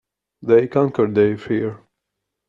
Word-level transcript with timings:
They 0.41 0.67
conquered 0.67 1.13
their 1.13 1.37
fear. 1.37 1.83